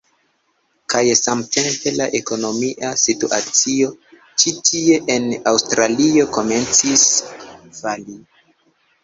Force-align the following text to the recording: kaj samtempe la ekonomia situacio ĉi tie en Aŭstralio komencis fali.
kaj 0.93 1.01
samtempe 1.17 1.91
la 1.97 2.07
ekonomia 2.19 2.93
situacio 3.01 3.91
ĉi 4.45 4.55
tie 4.71 4.97
en 5.17 5.29
Aŭstralio 5.53 6.27
komencis 6.39 7.07
fali. 7.83 8.19